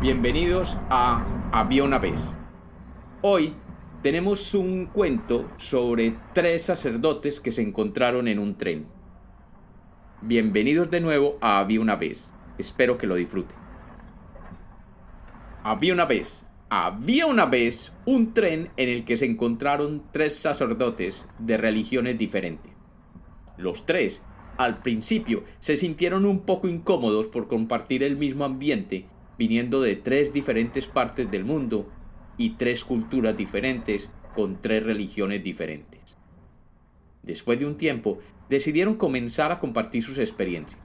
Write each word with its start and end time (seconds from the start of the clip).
Bienvenidos 0.00 0.78
a 0.88 1.26
Había 1.52 1.84
una 1.84 1.98
vez. 1.98 2.34
Hoy 3.20 3.52
tenemos 4.02 4.54
un 4.54 4.86
cuento 4.86 5.50
sobre 5.58 6.16
tres 6.32 6.62
sacerdotes 6.62 7.38
que 7.38 7.52
se 7.52 7.60
encontraron 7.60 8.26
en 8.26 8.38
un 8.38 8.56
tren. 8.56 8.86
Bienvenidos 10.22 10.90
de 10.90 11.02
nuevo 11.02 11.36
a 11.42 11.58
Había 11.58 11.82
una 11.82 11.96
vez. 11.96 12.32
Espero 12.56 12.96
que 12.96 13.06
lo 13.06 13.16
disfruten. 13.16 13.58
Había 15.64 15.92
una 15.92 16.06
vez, 16.06 16.46
había 16.70 17.26
una 17.26 17.44
vez 17.44 17.92
un 18.06 18.32
tren 18.32 18.70
en 18.78 18.88
el 18.88 19.04
que 19.04 19.18
se 19.18 19.26
encontraron 19.26 20.04
tres 20.12 20.34
sacerdotes 20.34 21.28
de 21.38 21.58
religiones 21.58 22.16
diferentes. 22.16 22.72
Los 23.58 23.84
tres, 23.84 24.22
al 24.56 24.80
principio, 24.80 25.44
se 25.58 25.76
sintieron 25.76 26.24
un 26.24 26.40
poco 26.40 26.68
incómodos 26.68 27.26
por 27.26 27.48
compartir 27.48 28.02
el 28.02 28.16
mismo 28.16 28.46
ambiente 28.46 29.04
viniendo 29.40 29.80
de 29.80 29.96
tres 29.96 30.34
diferentes 30.34 30.86
partes 30.86 31.30
del 31.30 31.46
mundo 31.46 31.88
y 32.36 32.58
tres 32.58 32.84
culturas 32.84 33.34
diferentes 33.34 34.10
con 34.34 34.60
tres 34.60 34.82
religiones 34.84 35.42
diferentes. 35.42 36.18
Después 37.22 37.58
de 37.58 37.64
un 37.64 37.78
tiempo, 37.78 38.18
decidieron 38.50 38.96
comenzar 38.96 39.50
a 39.50 39.58
compartir 39.58 40.02
sus 40.02 40.18
experiencias. 40.18 40.82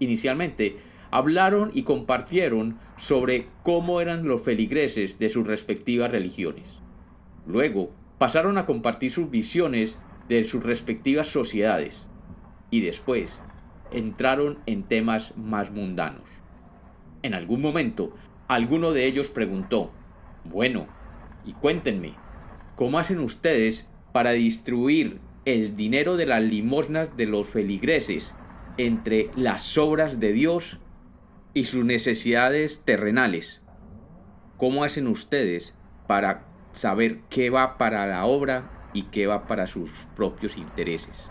Inicialmente, 0.00 0.80
hablaron 1.12 1.70
y 1.72 1.84
compartieron 1.84 2.80
sobre 2.96 3.50
cómo 3.62 4.00
eran 4.00 4.26
los 4.26 4.42
feligreses 4.42 5.20
de 5.20 5.28
sus 5.28 5.46
respectivas 5.46 6.10
religiones. 6.10 6.82
Luego, 7.46 7.92
pasaron 8.18 8.58
a 8.58 8.66
compartir 8.66 9.12
sus 9.12 9.30
visiones 9.30 10.00
de 10.26 10.42
sus 10.42 10.64
respectivas 10.64 11.28
sociedades. 11.28 12.08
Y 12.72 12.80
después, 12.80 13.40
entraron 13.92 14.64
en 14.66 14.82
temas 14.82 15.32
más 15.36 15.70
mundanos. 15.70 16.43
En 17.24 17.32
algún 17.32 17.62
momento, 17.62 18.14
alguno 18.48 18.92
de 18.92 19.06
ellos 19.06 19.30
preguntó, 19.30 19.90
bueno, 20.44 20.86
y 21.46 21.54
cuéntenme, 21.54 22.16
¿cómo 22.76 22.98
hacen 22.98 23.18
ustedes 23.18 23.88
para 24.12 24.32
distribuir 24.32 25.20
el 25.46 25.74
dinero 25.74 26.18
de 26.18 26.26
las 26.26 26.42
limosnas 26.42 27.16
de 27.16 27.24
los 27.24 27.48
feligreses 27.48 28.34
entre 28.76 29.30
las 29.36 29.78
obras 29.78 30.20
de 30.20 30.34
Dios 30.34 30.80
y 31.54 31.64
sus 31.64 31.86
necesidades 31.86 32.82
terrenales? 32.84 33.64
¿Cómo 34.58 34.84
hacen 34.84 35.06
ustedes 35.06 35.74
para 36.06 36.44
saber 36.72 37.20
qué 37.30 37.48
va 37.48 37.78
para 37.78 38.06
la 38.06 38.26
obra 38.26 38.90
y 38.92 39.04
qué 39.04 39.26
va 39.26 39.46
para 39.46 39.66
sus 39.66 39.90
propios 40.14 40.58
intereses? 40.58 41.30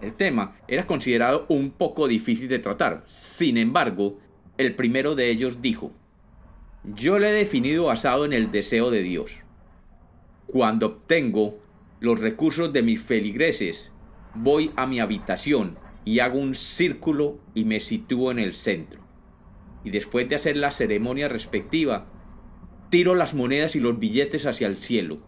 El 0.00 0.12
tema 0.12 0.56
era 0.68 0.86
considerado 0.86 1.46
un 1.48 1.70
poco 1.70 2.08
difícil 2.08 2.48
de 2.48 2.58
tratar. 2.58 3.02
Sin 3.06 3.56
embargo, 3.56 4.18
el 4.58 4.74
primero 4.74 5.14
de 5.14 5.30
ellos 5.30 5.62
dijo, 5.62 5.92
yo 6.84 7.18
le 7.18 7.30
he 7.30 7.32
definido 7.32 7.84
basado 7.84 8.24
en 8.24 8.32
el 8.32 8.50
deseo 8.50 8.90
de 8.90 9.02
Dios. 9.02 9.38
Cuando 10.46 10.86
obtengo 10.86 11.58
los 12.00 12.20
recursos 12.20 12.72
de 12.72 12.82
mis 12.82 13.00
feligreses, 13.00 13.90
voy 14.34 14.70
a 14.76 14.86
mi 14.86 15.00
habitación 15.00 15.78
y 16.04 16.18
hago 16.18 16.38
un 16.38 16.54
círculo 16.54 17.38
y 17.54 17.64
me 17.64 17.80
sitúo 17.80 18.30
en 18.30 18.38
el 18.38 18.54
centro. 18.54 19.00
Y 19.84 19.90
después 19.90 20.28
de 20.28 20.36
hacer 20.36 20.56
la 20.56 20.70
ceremonia 20.70 21.28
respectiva, 21.28 22.06
tiro 22.90 23.14
las 23.14 23.34
monedas 23.34 23.76
y 23.76 23.80
los 23.80 23.98
billetes 23.98 24.44
hacia 24.44 24.66
el 24.66 24.76
cielo. 24.76 25.18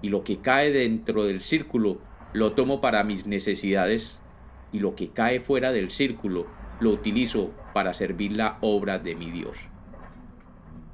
Y 0.00 0.08
lo 0.08 0.24
que 0.24 0.38
cae 0.38 0.70
dentro 0.70 1.24
del 1.24 1.42
círculo 1.42 1.98
lo 2.32 2.52
tomo 2.52 2.80
para 2.80 3.02
mis 3.02 3.26
necesidades 3.26 4.20
y 4.72 4.78
lo 4.78 4.94
que 4.94 5.10
cae 5.10 5.40
fuera 5.40 5.72
del 5.72 5.90
círculo 5.90 6.46
lo 6.78 6.90
utilizo 6.90 7.52
para 7.74 7.92
servir 7.92 8.36
la 8.36 8.58
obra 8.60 8.98
de 8.98 9.16
mi 9.16 9.30
Dios. 9.30 9.56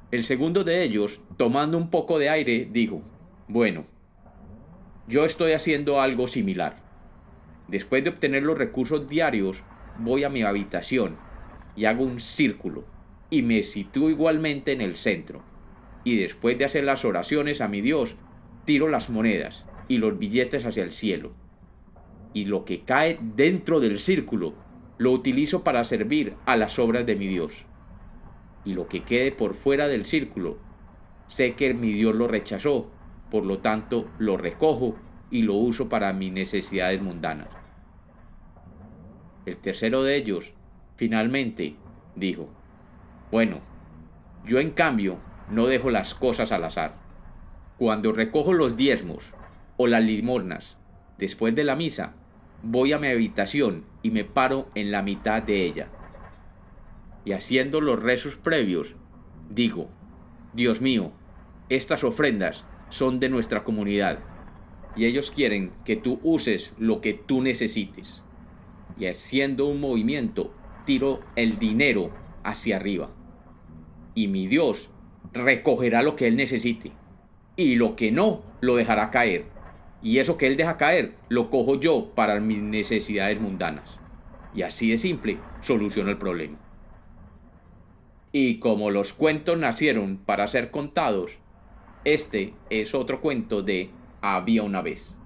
El 0.09 0.23
segundo 0.23 0.63
de 0.63 0.83
ellos, 0.83 1.21
tomando 1.37 1.77
un 1.77 1.89
poco 1.89 2.17
de 2.17 2.29
aire, 2.29 2.67
dijo, 2.71 3.03
bueno, 3.47 3.85
yo 5.07 5.25
estoy 5.25 5.51
haciendo 5.51 6.01
algo 6.01 6.27
similar. 6.27 6.81
Después 7.67 8.03
de 8.03 8.09
obtener 8.09 8.43
los 8.43 8.57
recursos 8.57 9.07
diarios, 9.07 9.63
voy 9.99 10.23
a 10.23 10.29
mi 10.29 10.41
habitación 10.41 11.17
y 11.75 11.85
hago 11.85 12.03
un 12.03 12.19
círculo 12.19 12.85
y 13.29 13.43
me 13.43 13.63
sitúo 13.63 14.09
igualmente 14.09 14.71
en 14.71 14.81
el 14.81 14.97
centro. 14.97 15.43
Y 16.03 16.15
después 16.17 16.57
de 16.57 16.65
hacer 16.65 16.83
las 16.83 17.05
oraciones 17.05 17.61
a 17.61 17.67
mi 17.67 17.81
Dios, 17.81 18.15
tiro 18.65 18.87
las 18.87 19.09
monedas 19.09 19.65
y 19.87 19.97
los 19.97 20.17
billetes 20.17 20.65
hacia 20.65 20.83
el 20.83 20.91
cielo. 20.91 21.31
Y 22.33 22.45
lo 22.45 22.65
que 22.65 22.81
cae 22.81 23.19
dentro 23.21 23.79
del 23.79 23.99
círculo 23.99 24.53
lo 24.97 25.11
utilizo 25.11 25.63
para 25.63 25.85
servir 25.85 26.35
a 26.45 26.55
las 26.55 26.79
obras 26.79 27.05
de 27.05 27.15
mi 27.15 27.27
Dios. 27.27 27.65
Y 28.65 28.73
lo 28.73 28.87
que 28.87 29.03
quede 29.03 29.31
por 29.31 29.53
fuera 29.53 29.87
del 29.87 30.05
círculo, 30.05 30.57
sé 31.25 31.55
que 31.55 31.73
mi 31.73 31.93
Dios 31.93 32.15
lo 32.15 32.27
rechazó, 32.27 32.89
por 33.31 33.45
lo 33.45 33.59
tanto 33.59 34.09
lo 34.17 34.37
recojo 34.37 34.95
y 35.29 35.43
lo 35.43 35.55
uso 35.55 35.89
para 35.89 36.13
mis 36.13 36.31
necesidades 36.31 37.01
mundanas. 37.01 37.49
El 39.45 39.57
tercero 39.57 40.03
de 40.03 40.15
ellos, 40.15 40.51
finalmente, 40.95 41.75
dijo, 42.15 42.49
bueno, 43.31 43.61
yo 44.45 44.59
en 44.59 44.71
cambio 44.71 45.17
no 45.49 45.67
dejo 45.67 45.89
las 45.89 46.13
cosas 46.13 46.51
al 46.51 46.63
azar. 46.65 46.95
Cuando 47.77 48.11
recojo 48.11 48.53
los 48.53 48.75
diezmos 48.75 49.33
o 49.77 49.87
las 49.87 50.03
limosnas. 50.03 50.77
Después 51.17 51.55
de 51.55 51.63
la 51.63 51.75
misa, 51.75 52.15
voy 52.63 52.93
a 52.93 52.99
mi 52.99 53.07
habitación 53.07 53.85
y 54.01 54.11
me 54.11 54.23
paro 54.23 54.67
en 54.75 54.91
la 54.91 55.03
mitad 55.03 55.41
de 55.41 55.63
ella. 55.63 55.87
Y 57.23 57.31
haciendo 57.31 57.81
los 57.81 58.01
rezos 58.01 58.35
previos, 58.35 58.95
digo, 59.49 59.89
Dios 60.53 60.81
mío, 60.81 61.11
estas 61.69 62.03
ofrendas 62.03 62.65
son 62.89 63.19
de 63.19 63.29
nuestra 63.29 63.63
comunidad 63.63 64.19
y 64.95 65.05
ellos 65.05 65.31
quieren 65.31 65.71
que 65.85 65.95
tú 65.95 66.19
uses 66.23 66.73
lo 66.77 67.01
que 67.01 67.13
tú 67.13 67.41
necesites. 67.41 68.23
Y 68.97 69.05
haciendo 69.05 69.67
un 69.67 69.79
movimiento, 69.79 70.53
tiro 70.85 71.19
el 71.35 71.59
dinero 71.59 72.11
hacia 72.43 72.77
arriba. 72.77 73.11
Y 74.15 74.27
mi 74.27 74.47
Dios 74.47 74.89
recogerá 75.33 76.01
lo 76.01 76.15
que 76.15 76.27
Él 76.27 76.35
necesite. 76.35 76.93
Y 77.55 77.75
lo 77.75 77.95
que 77.95 78.11
no, 78.11 78.41
lo 78.61 78.75
dejará 78.75 79.11
caer 79.11 79.56
y 80.01 80.19
eso 80.19 80.37
que 80.37 80.47
él 80.47 80.57
deja 80.57 80.77
caer 80.77 81.15
lo 81.29 81.49
cojo 81.49 81.79
yo 81.79 82.11
para 82.13 82.39
mis 82.39 82.59
necesidades 82.59 83.39
mundanas. 83.39 83.97
Y 84.53 84.61
así 84.61 84.89
de 84.89 84.97
simple 84.97 85.37
soluciono 85.61 86.09
el 86.09 86.17
problema. 86.17 86.57
Y 88.31 88.59
como 88.59 88.91
los 88.91 89.13
cuentos 89.13 89.57
nacieron 89.57 90.17
para 90.17 90.47
ser 90.47 90.71
contados, 90.71 91.37
este 92.03 92.53
es 92.69 92.93
otro 92.93 93.21
cuento 93.21 93.61
de 93.61 93.89
Había 94.21 94.63
una 94.63 94.81
vez. 94.81 95.17